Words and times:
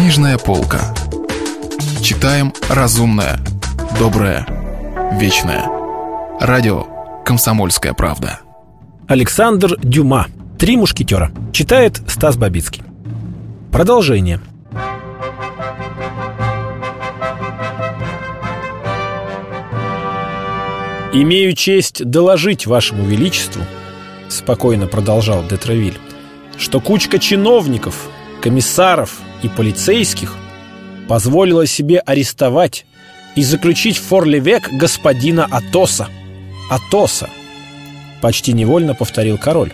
Книжная 0.00 0.38
полка. 0.38 0.94
Читаем 2.00 2.54
разумное, 2.70 3.38
доброе, 3.98 4.46
вечное. 5.12 5.66
Радио 6.40 6.86
«Комсомольская 7.22 7.92
правда». 7.92 8.40
Александр 9.08 9.78
Дюма. 9.82 10.28
«Три 10.58 10.78
мушкетера». 10.78 11.30
Читает 11.52 12.00
Стас 12.08 12.38
Бабицкий. 12.38 12.82
Продолжение. 13.70 14.40
«Имею 21.12 21.52
честь 21.52 22.06
доложить 22.06 22.66
вашему 22.66 23.04
величеству»,— 23.04 23.62
спокойно 24.30 24.86
продолжал 24.86 25.44
Детравиль, 25.44 25.98
«что 26.56 26.80
кучка 26.80 27.18
чиновников, 27.18 28.08
комиссаров 28.40 29.18
и 29.42 29.48
полицейских 29.48 30.36
позволила 31.08 31.66
себе 31.66 31.98
арестовать 31.98 32.86
и 33.34 33.42
заключить 33.42 33.96
в 33.96 34.02
форлевек 34.02 34.70
господина 34.72 35.46
Атоса. 35.50 36.08
Атоса. 36.70 37.28
Почти 38.20 38.52
невольно 38.52 38.94
повторил 38.94 39.38
король. 39.38 39.72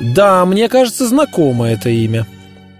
Да, 0.00 0.44
мне 0.44 0.68
кажется, 0.68 1.08
знакомо 1.08 1.66
это 1.68 1.90
имя. 1.90 2.26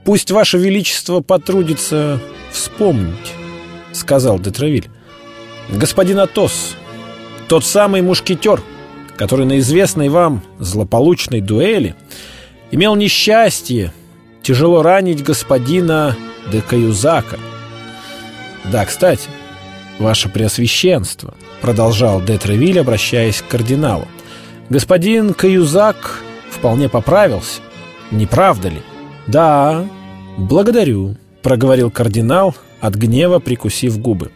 Пусть 0.04 0.30
ваше 0.30 0.58
величество 0.58 1.20
потрудится 1.20 2.20
вспомнить, 2.50 3.32
сказал 3.92 4.38
Детравиль. 4.38 4.88
Господин 5.68 6.18
Атос, 6.18 6.76
тот 7.48 7.64
самый 7.64 8.02
мушкетер, 8.02 8.60
который 9.16 9.46
на 9.46 9.58
известной 9.58 10.08
вам 10.08 10.42
злополучной 10.58 11.40
дуэли 11.40 11.94
имел 12.70 12.96
несчастье 12.96 13.92
тяжело 14.42 14.82
ранить 14.82 15.22
господина 15.22 16.16
де 16.50 16.60
Каюзака. 16.60 17.38
Да, 18.70 18.84
кстати, 18.84 19.28
ваше 19.98 20.28
преосвященство, 20.28 21.34
продолжал 21.60 22.20
де 22.20 22.38
Тревиль, 22.38 22.80
обращаясь 22.80 23.42
к 23.42 23.48
кардиналу. 23.48 24.06
Господин 24.68 25.34
Каюзак 25.34 26.22
вполне 26.50 26.88
поправился, 26.88 27.60
не 28.10 28.26
правда 28.26 28.68
ли? 28.68 28.82
Да, 29.26 29.84
благодарю, 30.36 31.16
проговорил 31.42 31.90
кардинал, 31.90 32.54
от 32.80 32.94
гнева 32.94 33.38
прикусив 33.38 33.98
губы. 33.98 34.30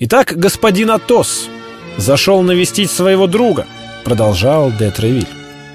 Итак, 0.00 0.32
господин 0.36 0.90
Атос 0.90 1.48
зашел 1.96 2.42
навестить 2.42 2.90
своего 2.90 3.26
друга, 3.26 3.66
продолжал 4.04 4.72
де 4.76 4.90
Тревиль, 4.90 5.28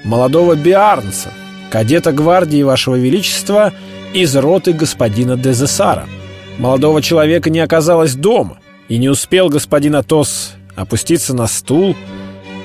молодого 0.04 0.54
Биарнса, 0.54 1.30
кадета 1.70 2.12
гвардии 2.12 2.62
вашего 2.62 2.96
величества 2.96 3.72
из 4.12 4.34
роты 4.36 4.72
господина 4.72 5.36
Дезесара. 5.36 6.06
Молодого 6.58 7.02
человека 7.02 7.50
не 7.50 7.60
оказалось 7.60 8.14
дома, 8.14 8.58
и 8.88 8.98
не 8.98 9.08
успел 9.08 9.48
господин 9.48 9.96
Атос 9.96 10.54
опуститься 10.74 11.34
на 11.34 11.46
стул, 11.46 11.96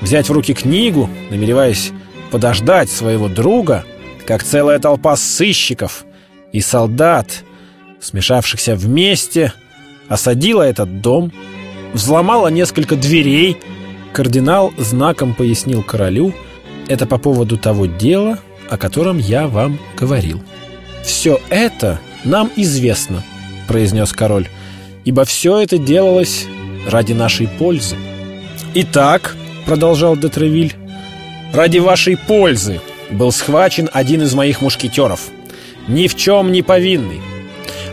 взять 0.00 0.28
в 0.28 0.32
руки 0.32 0.54
книгу, 0.54 1.08
намереваясь 1.30 1.92
подождать 2.30 2.90
своего 2.90 3.28
друга, 3.28 3.84
как 4.26 4.42
целая 4.42 4.78
толпа 4.78 5.16
сыщиков 5.16 6.04
и 6.52 6.60
солдат, 6.60 7.44
смешавшихся 8.00 8.74
вместе, 8.74 9.52
осадила 10.08 10.62
этот 10.62 11.00
дом, 11.00 11.32
взломала 11.92 12.48
несколько 12.48 12.96
дверей. 12.96 13.56
Кардинал 14.12 14.72
знаком 14.78 15.34
пояснил 15.34 15.82
королю, 15.82 16.32
это 16.88 17.06
по 17.06 17.18
поводу 17.18 17.58
того 17.58 17.86
дела, 17.86 18.38
о 18.70 18.76
котором 18.76 19.18
я 19.18 19.46
вам 19.48 19.78
говорил. 19.96 20.42
«Все 21.02 21.40
это 21.50 22.00
нам 22.24 22.50
известно»,— 22.56 23.22
произнес 23.68 24.12
король, 24.12 24.48
«ибо 25.04 25.24
все 25.24 25.58
это 25.60 25.78
делалось 25.78 26.46
ради 26.88 27.12
нашей 27.12 27.46
пользы». 27.46 27.96
«Итак»,— 28.74 29.36
продолжал 29.66 30.16
Детревиль, 30.16 30.74
«ради 31.52 31.78
вашей 31.78 32.16
пользы 32.16 32.80
был 33.10 33.32
схвачен 33.32 33.88
один 33.92 34.22
из 34.22 34.34
моих 34.34 34.60
мушкетеров, 34.60 35.28
ни 35.88 36.08
в 36.08 36.16
чем 36.16 36.52
не 36.52 36.62
повинный. 36.62 37.20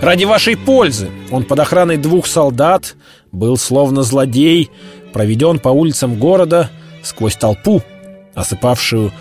Ради 0.02 0.26
вашей 0.26 0.58
пользы 0.58 1.10
он 1.30 1.44
под 1.44 1.60
охраной 1.60 1.98
двух 1.98 2.26
солдат 2.26 2.96
был 3.32 3.58
словно 3.58 4.04
злодей, 4.04 4.72
проведен 5.14 5.60
по 5.60 5.70
улицам 5.70 6.18
города 6.18 6.70
сквозь 7.04 7.36
толпу, 7.36 7.84
осыпавшую 8.34 9.12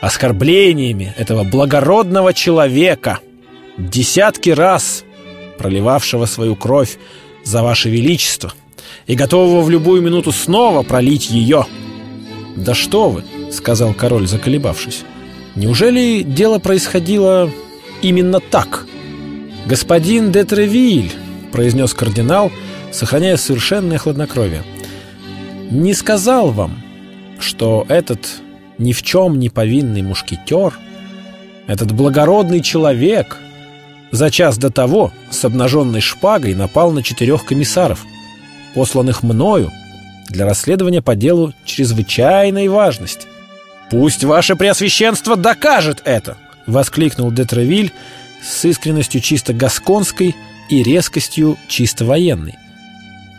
оскорблениями 0.00 1.14
этого 1.16 1.44
благородного 1.44 2.34
человека, 2.34 3.20
десятки 3.78 4.50
раз 4.50 5.04
проливавшего 5.58 6.26
свою 6.26 6.56
кровь 6.56 6.98
за 7.44 7.62
ваше 7.62 7.88
величество 7.88 8.52
и 9.06 9.14
готового 9.14 9.62
в 9.62 9.70
любую 9.70 10.02
минуту 10.02 10.32
снова 10.32 10.82
пролить 10.82 11.30
ее. 11.30 11.66
«Да 12.56 12.74
что 12.74 13.10
вы!»— 13.10 13.24
сказал 13.52 13.94
король, 13.94 14.26
заколебавшись. 14.26 15.04
«Неужели 15.54 16.22
дело 16.22 16.58
происходило 16.58 17.50
именно 18.02 18.40
так?» 18.40 18.86
«Господин 19.66 20.32
де 20.32 20.44
Тревиль»,— 20.44 21.12
произнес 21.52 21.92
кардинал, 21.92 22.52
сохраняя 22.92 23.36
совершенное 23.36 23.98
хладнокровие, 23.98 24.62
«не 25.70 25.92
сказал 25.94 26.50
вам, 26.50 26.82
что 27.40 27.84
этот 27.88 28.26
ни 28.78 28.92
в 28.92 29.02
чем 29.02 29.38
не 29.38 29.48
повинный 29.48 30.02
мушкетер, 30.02 30.78
этот 31.66 31.92
благородный 31.92 32.60
человек 32.60 33.38
за 34.12 34.30
час 34.30 34.56
до 34.58 34.70
того 34.70 35.12
с 35.30 35.44
обнаженной 35.44 36.00
шпагой 36.00 36.54
напал 36.54 36.92
на 36.92 37.02
четырех 37.02 37.44
комиссаров, 37.44 38.04
посланных 38.74 39.22
мною 39.22 39.72
для 40.28 40.44
расследования 40.44 41.02
по 41.02 41.14
делу 41.14 41.54
чрезвычайной 41.64 42.68
важности. 42.68 43.26
«Пусть 43.90 44.24
ваше 44.24 44.56
преосвященство 44.56 45.36
докажет 45.36 46.02
это!»— 46.04 46.36
воскликнул 46.66 47.30
Детревиль 47.30 47.92
с 48.42 48.64
искренностью 48.64 49.20
чисто 49.20 49.52
гасконской 49.52 50.34
и 50.68 50.82
резкостью 50.82 51.56
чисто 51.68 52.04
военной. 52.04 52.54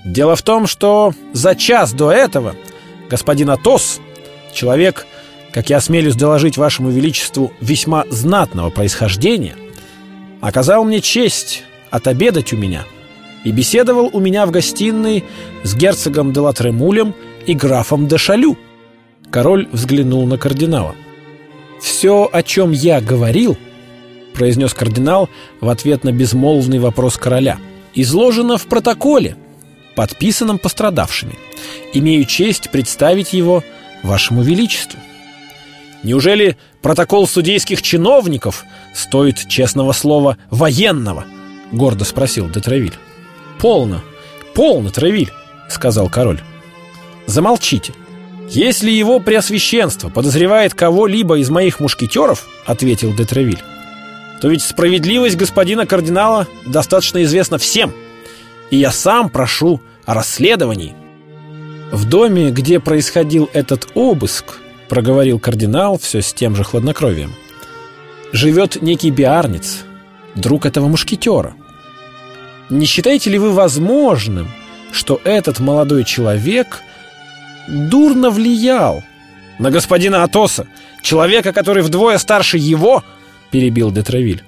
«Дело 0.05 0.35
в 0.35 0.41
том, 0.41 0.67
что 0.67 1.13
за 1.33 1.55
час 1.55 1.91
до 1.93 2.11
этого 2.11 2.55
господин 3.09 3.49
Атос, 3.49 3.99
человек 4.53 5.05
как 5.51 5.69
я 5.69 5.77
осмелюсь 5.77 6.15
доложить 6.15 6.57
вашему 6.57 6.89
величеству, 6.89 7.51
весьма 7.61 8.05
знатного 8.09 8.69
происхождения, 8.69 9.55
оказал 10.41 10.83
мне 10.83 11.01
честь 11.01 11.63
отобедать 11.89 12.53
у 12.53 12.57
меня 12.57 12.85
и 13.43 13.51
беседовал 13.51 14.09
у 14.11 14.19
меня 14.19 14.45
в 14.45 14.51
гостиной 14.51 15.23
с 15.63 15.75
герцогом 15.75 16.33
де 16.33 16.39
Латремулем 16.39 17.13
и 17.45 17.53
графом 17.53 18.07
де 18.07 18.17
Шалю. 18.17 18.57
Король 19.29 19.67
взглянул 19.71 20.25
на 20.25 20.37
кардинала. 20.37 20.95
«Все, 21.81 22.29
о 22.31 22.43
чем 22.43 22.71
я 22.71 23.01
говорил,— 23.01 23.57
произнес 24.33 24.73
кардинал 24.73 25.29
в 25.61 25.69
ответ 25.69 26.03
на 26.03 26.11
безмолвный 26.11 26.79
вопрос 26.79 27.17
короля,— 27.17 27.57
изложено 27.93 28.57
в 28.57 28.65
протоколе, 28.67 29.35
подписанном 29.95 30.59
пострадавшими. 30.59 31.35
Имею 31.93 32.25
честь 32.25 32.69
представить 32.71 33.33
его 33.33 33.63
вашему 34.03 34.41
величеству». 34.41 34.99
Неужели 36.03 36.57
протокол 36.81 37.27
судейских 37.27 37.81
чиновников 37.81 38.63
стоит 38.93 39.47
честного 39.47 39.91
слова 39.91 40.37
«военного»?»— 40.49 41.25
гордо 41.71 42.05
спросил 42.05 42.49
де 42.49 42.59
Тревиль. 42.59 42.93
«Полно, 43.59 44.01
полно, 44.53 44.89
Тревиль»,— 44.89 45.31
сказал 45.69 46.09
король. 46.09 46.41
«Замолчите. 47.25 47.93
Если 48.49 48.91
его 48.91 49.19
преосвященство 49.19 50.09
подозревает 50.09 50.73
кого-либо 50.73 51.39
из 51.39 51.49
моих 51.49 51.81
мушкетеров,— 51.81 52.47
ответил 52.65 53.13
де 53.13 53.25
Тревиль,— 53.25 53.61
то 54.41 54.47
ведь 54.47 54.61
справедливость 54.61 55.35
господина 55.35 55.85
кардинала 55.85 56.47
достаточно 56.65 57.21
известна 57.23 57.57
всем, 57.57 57.91
и 58.69 58.77
я 58.77 58.91
сам 58.91 59.29
прошу 59.29 59.81
о 60.05 60.13
расследовании». 60.13 60.95
В 61.91 62.05
доме, 62.05 62.51
где 62.51 62.79
происходил 62.79 63.49
этот 63.53 63.89
обыск,— 63.95 64.59
проговорил 64.87 65.39
кардинал 65.39 65.97
все 65.97 66.21
с 66.21 66.33
тем 66.33 66.55
же 66.55 66.63
хладнокровием. 66.63 67.33
«Живет 68.31 68.81
некий 68.81 69.09
биарниц, 69.09 69.85
друг 70.35 70.65
этого 70.65 70.87
мушкетера. 70.87 71.53
Не 72.69 72.85
считаете 72.85 73.29
ли 73.29 73.39
вы 73.39 73.51
возможным, 73.51 74.49
что 74.91 75.21
этот 75.23 75.59
молодой 75.59 76.03
человек 76.03 76.81
дурно 77.67 78.29
влиял 78.29 79.03
на 79.59 79.71
господина 79.71 80.23
Атоса, 80.23 80.67
человека, 81.01 81.53
который 81.53 81.83
вдвое 81.83 82.17
старше 82.17 82.57
его?»— 82.57 83.03
перебил 83.51 83.91
Детравиль. 83.91 84.43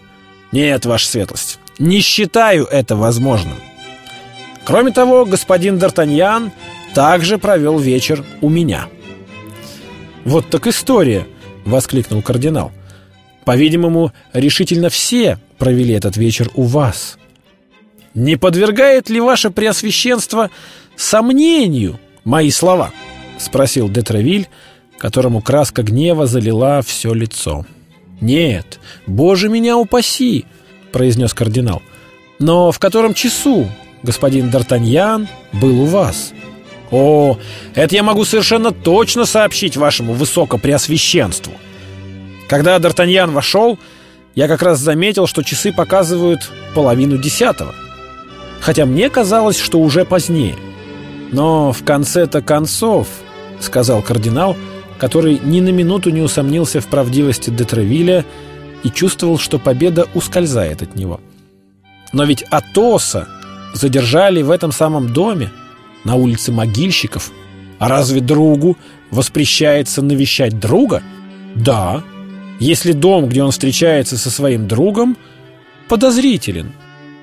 «Нет, 0.52 0.86
ваша 0.86 1.08
светлость, 1.08 1.60
не 1.78 2.02
считаю 2.02 2.66
это 2.66 2.96
возможным. 2.96 3.56
Кроме 4.66 4.92
того, 4.92 5.26
господин 5.26 5.78
Д'Артаньян 5.78 6.52
также 6.94 7.38
провел 7.38 7.80
вечер 7.80 8.26
у 8.42 8.50
меня». 8.50 8.88
«Вот 10.30 10.48
так 10.52 10.68
история!»— 10.68 11.26
воскликнул 11.66 12.22
кардинал. 12.22 12.72
«По-видимому, 13.46 14.14
решительно 14.32 14.90
все 14.90 15.40
провели 15.58 15.96
этот 15.96 16.18
вечер 16.18 16.52
у 16.54 16.66
вас». 16.66 17.18
Не 18.14 18.36
подвергает 18.36 19.10
ли 19.10 19.20
ваше 19.20 19.50
преосвященство 19.50 20.52
сомнению 20.96 22.00
мои 22.26 22.52
слова? 22.52 22.92
Спросил 23.40 23.90
Детравиль, 23.90 24.48
которому 25.00 25.42
краска 25.42 25.82
гнева 25.82 26.28
залила 26.28 26.84
все 26.84 27.12
лицо. 27.16 27.66
«Нет, 28.22 28.80
боже 29.08 29.50
меня 29.50 29.78
упаси!»— 29.78 30.46
произнес 30.92 31.34
кардинал. 31.34 31.82
«Но 32.38 32.72
в 32.72 32.78
котором 32.78 33.16
часу 33.16 33.68
господин 34.04 34.52
Д'Артаньян 34.52 35.28
был 35.54 35.82
у 35.82 35.86
вас?» 35.86 36.34
«О, 36.92 37.38
это 37.76 37.96
я 37.96 38.04
могу 38.04 38.26
совершенно 38.26 38.72
точно 38.72 39.26
сообщить 39.26 39.78
вашему 39.78 40.14
высокопреосвященству!» 40.14 41.54
Когда 42.48 42.78
Д'Артаньян 42.78 43.32
вошел, 43.32 43.78
я 44.34 44.48
как 44.48 44.64
раз 44.64 44.80
заметил, 44.80 45.28
что 45.28 45.44
часы 45.44 45.72
показывают 45.72 46.50
половину 46.74 47.18
десятого. 47.18 47.76
Хотя 48.60 48.86
мне 48.86 49.10
казалось, 49.10 49.60
что 49.60 49.80
уже 49.80 50.04
позднее. 50.04 50.56
Но 51.32 51.72
в 51.72 51.84
конце-то 51.84 52.42
концов, 52.42 53.08
сказал 53.60 54.02
кардинал, 54.02 54.58
который 54.98 55.40
ни 55.44 55.60
на 55.62 55.70
минуту 55.70 56.10
не 56.10 56.22
усомнился 56.22 56.82
в 56.82 56.88
правдивости 56.88 57.50
Детревиля 57.50 58.26
и 58.84 58.90
чувствовал, 58.90 59.38
что 59.38 59.60
победа 59.60 60.08
ускользает 60.14 60.82
от 60.82 60.96
него. 60.96 61.20
Но 62.14 62.24
ведь 62.24 62.44
Атоса 62.50 63.28
задержали 63.74 64.42
в 64.42 64.50
этом 64.50 64.72
самом 64.72 65.14
доме, 65.14 65.52
на 66.04 66.16
улице 66.16 66.52
могильщиков. 66.52 67.32
А 67.78 67.88
разве 67.88 68.22
другу 68.22 68.78
воспрещается 69.12 70.02
навещать 70.02 70.60
друга? 70.60 71.02
Да, 71.56 72.04
если 72.60 72.92
дом, 72.92 73.28
где 73.28 73.44
он 73.44 73.52
встречается 73.52 74.18
со 74.18 74.30
своим 74.30 74.68
другом, 74.68 75.18
подозрителен. 75.88 76.74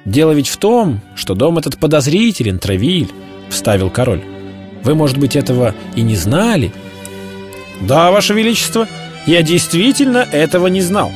Дело 0.05 0.33
ведь 0.33 0.49
в 0.49 0.57
том, 0.57 1.01
что 1.15 1.35
дом 1.35 1.59
этот 1.59 1.79
подозрителен, 1.79 2.59
Травиль, 2.59 3.11
вставил 3.51 3.91
король. 3.91 4.23
Вы, 4.83 4.95
может 4.95 5.19
быть, 5.19 5.37
этого 5.37 5.75
и 5.95 6.03
не 6.03 6.17
знали? 6.17 6.73
Да, 7.81 8.11
ваше 8.11 8.33
величество, 8.33 8.89
я 9.27 9.43
действительно 9.43 10.19
этого 10.19 10.69
не 10.69 10.81
знал. 10.81 11.13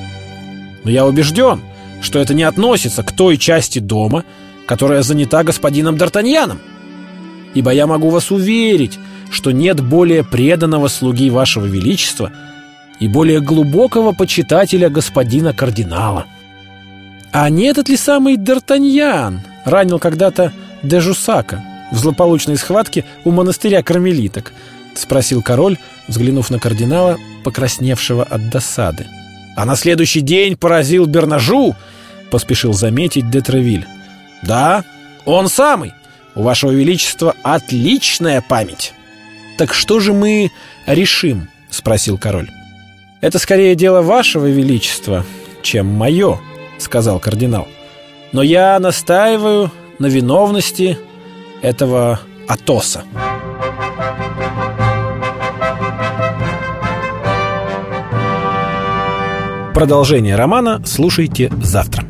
Но 0.85 0.91
я 0.91 1.07
убежден, 1.07 1.61
что 2.03 2.19
это 2.19 2.35
не 2.35 2.43
относится 2.43 3.03
к 3.03 3.13
той 3.13 3.37
части 3.39 3.79
дома, 3.79 4.25
которая 4.67 5.03
занята 5.03 5.45
господином 5.45 5.97
Д'Артаньяном. 5.97 6.59
Ибо 7.55 7.73
я 7.73 7.87
могу 7.87 8.11
вас 8.11 8.31
уверить, 8.31 8.99
что 9.31 9.51
нет 9.51 9.81
более 9.81 10.25
преданного 10.25 10.89
слуги 10.89 11.31
вашего 11.31 11.67
величества– 11.67 12.33
и 13.01 13.09
более 13.09 13.41
глубокого 13.41 14.13
почитателя 14.13 14.89
господина 14.89 15.53
кардинала. 15.53 16.27
А 17.33 17.49
не 17.49 17.65
этот 17.65 17.89
ли 17.89 17.97
самый 17.97 18.37
Д'Артаньян 18.37 19.39
ранил 19.65 19.99
когда-то 19.99 20.53
де 20.83 21.01
Жусака 21.01 21.65
в 21.91 21.99
злополучной 21.99 22.57
схватке 22.57 23.05
у 23.25 23.31
монастыря 23.31 23.83
кармелиток? 23.83 24.53
Спросил 24.95 25.43
король, 25.43 25.79
взглянув 26.09 26.51
на 26.51 26.59
кардинала, 26.59 27.17
покрасневшего 27.43 28.23
от 28.23 28.51
досады. 28.51 29.07
А 29.57 29.65
на 29.65 29.77
следующий 29.77 30.21
день 30.21 30.57
поразил 30.57 31.07
Бернажу, 31.07 31.75
поспешил 32.31 32.75
заметить 32.75 33.31
де 33.31 33.41
Тревиль. 33.41 33.87
Да, 34.43 34.85
он 35.25 35.49
самый. 35.49 35.95
У 36.41 36.43
вашего 36.43 36.71
величества 36.71 37.37
отличная 37.43 38.41
память. 38.41 38.95
Так 39.59 39.75
что 39.75 40.01
же 40.01 40.15
мы 40.15 40.51
решим? 40.87 41.51
Спросил 41.69 42.17
король. 42.17 42.49
«Это 43.21 43.39
скорее 43.39 43.75
дело 43.75 44.01
вашего 44.01 44.47
величества, 44.47 45.27
чем 45.61 45.89
мое»,— 45.89 46.41
сказал 46.79 47.21
кардинал. 47.21 47.69
«Но 48.33 48.43
я 48.43 48.79
настаиваю 48.79 49.71
на 49.99 50.07
виновности 50.07 50.97
этого 51.61 52.21
Атоса». 52.49 53.05
Продолжение 59.75 60.37
романа 60.37 60.83
слушайте 60.87 61.53
завтра. 61.63 62.10